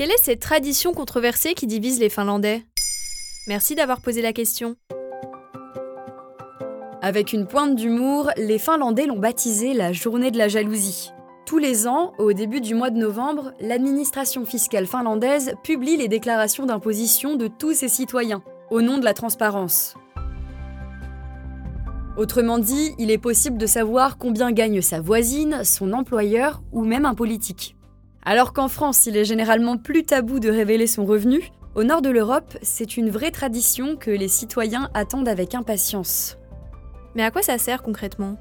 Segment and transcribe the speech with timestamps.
[0.00, 2.64] Quelle est cette tradition controversée qui divise les Finlandais?
[3.46, 4.76] Merci d'avoir posé la question.
[7.02, 11.10] Avec une pointe d'humour, les Finlandais l'ont baptisé la journée de la jalousie.
[11.44, 16.64] Tous les ans, au début du mois de novembre, l'administration fiscale finlandaise publie les déclarations
[16.64, 19.96] d'imposition de tous ses citoyens, au nom de la transparence.
[22.16, 27.04] Autrement dit, il est possible de savoir combien gagne sa voisine, son employeur ou même
[27.04, 27.76] un politique.
[28.22, 32.10] Alors qu'en France, il est généralement plus tabou de révéler son revenu, au nord de
[32.10, 36.36] l'Europe, c'est une vraie tradition que les citoyens attendent avec impatience.
[37.14, 38.36] Mais à quoi ça sert concrètement?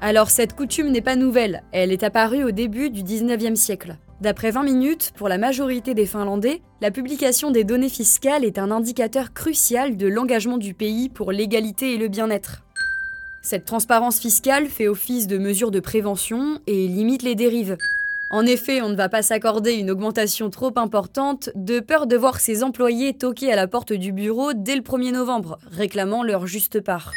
[0.00, 3.96] Alors cette coutume n'est pas nouvelle, elle est apparue au début du 19e siècle.
[4.20, 8.70] D'après 20 minutes, pour la majorité des Finlandais, la publication des données fiscales est un
[8.70, 12.62] indicateur crucial de l'engagement du pays pour l'égalité et le bien-être.
[13.42, 17.76] Cette transparence fiscale fait office de mesure de prévention et limite les dérives.
[18.28, 22.40] En effet, on ne va pas s'accorder une augmentation trop importante de peur de voir
[22.40, 26.80] ses employés toquer à la porte du bureau dès le 1er novembre, réclamant leur juste
[26.80, 27.12] part.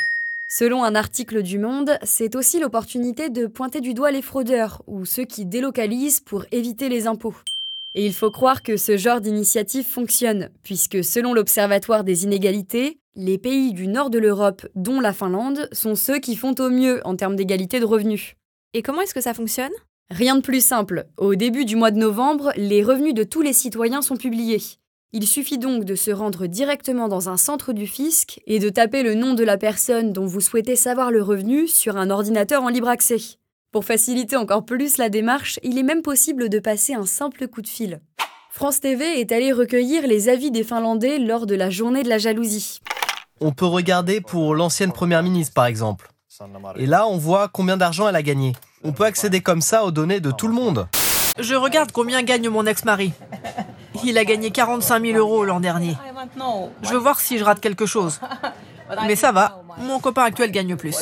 [0.48, 5.06] Selon un article du Monde, c'est aussi l'opportunité de pointer du doigt les fraudeurs ou
[5.06, 7.36] ceux qui délocalisent pour éviter les impôts.
[7.96, 13.40] Et il faut croire que ce genre d'initiative fonctionne, puisque selon l'Observatoire des inégalités, les
[13.40, 17.16] pays du nord de l'Europe, dont la Finlande, sont ceux qui font au mieux en
[17.16, 18.36] termes d'égalité de revenus.
[18.76, 19.72] Et comment est-ce que ça fonctionne?
[20.12, 21.06] Rien de plus simple.
[21.18, 24.62] Au début du mois de novembre, les revenus de tous les citoyens sont publiés.
[25.14, 29.04] Il suffit donc de se rendre directement dans un centre du fisc et de taper
[29.04, 32.70] le nom de la personne dont vous souhaitez savoir le revenu sur un ordinateur en
[32.70, 33.20] libre accès.
[33.72, 37.62] Pour faciliter encore plus la démarche, il est même possible de passer un simple coup
[37.62, 38.02] de fil.
[38.50, 42.18] France TV est allé recueillir les avis des Finlandais lors de la journée de la
[42.18, 42.80] jalousie.
[43.42, 46.10] On peut regarder pour l'ancienne première ministre par exemple.
[46.78, 48.54] Et là, on voit combien d'argent elle a gagné.
[48.84, 50.88] On peut accéder comme ça aux données de tout le monde.
[51.40, 53.14] Je regarde combien gagne mon ex-mari.
[54.04, 55.96] Il a gagné 45 000 euros l'an dernier.
[56.84, 58.20] Je veux voir si je rate quelque chose.
[59.06, 60.98] Mais ça va, mon copain actuel gagne plus.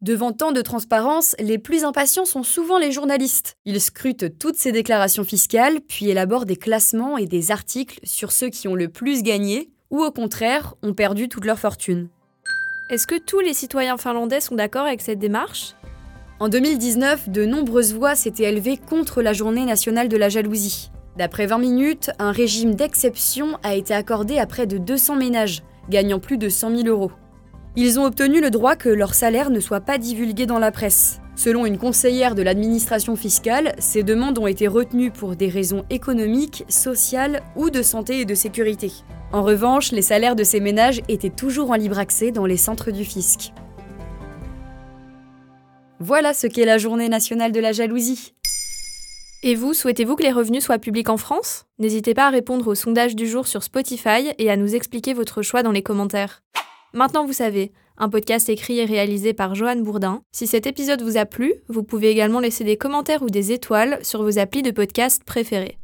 [0.00, 3.56] Devant tant de transparence, les plus impatients sont souvent les journalistes.
[3.64, 8.48] Ils scrutent toutes ces déclarations fiscales, puis élaborent des classements et des articles sur ceux
[8.48, 12.08] qui ont le plus gagné, ou au contraire, ont perdu toute leur fortune.
[12.90, 15.74] Est-ce que tous les citoyens finlandais sont d'accord avec cette démarche?
[16.40, 20.90] En 2019, de nombreuses voix s'étaient élevées contre la journée nationale de la jalousie.
[21.18, 26.18] D'après 20 minutes, un régime d'exception a été accordé à près de 200 ménages, gagnant
[26.18, 27.12] plus de 100 000 euros.
[27.76, 31.20] Ils ont obtenu le droit que leur salaire ne soit pas divulgué dans la presse.
[31.38, 36.64] Selon une conseillère de l'administration fiscale, ces demandes ont été retenues pour des raisons économiques,
[36.68, 38.90] sociales ou de santé et de sécurité.
[39.30, 42.90] En revanche, les salaires de ces ménages étaient toujours en libre accès dans les centres
[42.90, 43.52] du fisc.
[46.00, 48.34] Voilà ce qu'est la journée nationale de la jalousie.
[49.44, 51.66] Et vous, souhaitez-vous que les revenus soient publics en France?
[51.78, 55.42] N'hésitez pas à répondre au sondage du jour sur Spotify et à nous expliquer votre
[55.42, 56.42] choix dans les commentaires.
[56.94, 60.22] Maintenant, vous savez, un podcast écrit et réalisé par Johan Bourdin.
[60.32, 63.98] Si cet épisode vous a plu, vous pouvez également laisser des commentaires ou des étoiles
[64.02, 65.78] sur vos applis de podcast préférés.